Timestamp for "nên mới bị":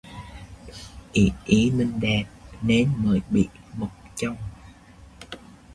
2.61-3.49